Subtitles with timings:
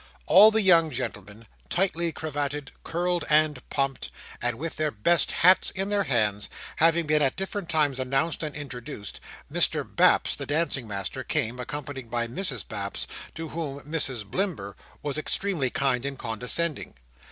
[0.25, 4.09] All the young gentlemen, tightly cravatted, curled, and pumped,
[4.41, 8.55] and with their best hats in their hands, having been at different times announced and
[8.55, 9.19] introduced,
[9.53, 15.19] Mr Baps, the dancing master, came, accompanied by Mrs Baps, to whom Mrs Blimber was
[15.19, 16.95] extremely kind and condescending.